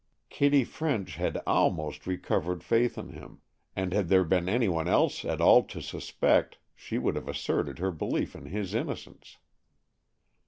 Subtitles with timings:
[0.31, 3.39] Kitty French had almost recovered faith in him,
[3.75, 7.77] and had there been any one else at all to suspect, she would have asserted
[7.77, 9.37] her belief in his innocence.